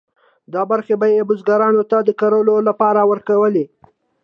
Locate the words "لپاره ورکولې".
2.67-3.65